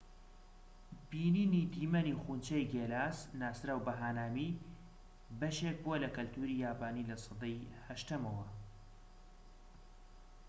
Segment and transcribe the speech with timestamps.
[1.11, 4.49] بینینی دیمەنی خونچەی گێلاس ناسراو بە هانامی
[5.39, 7.57] بەشێك بووە لە کەلتوری یابانی لە سەدەی
[8.01, 8.47] 8ەمەوە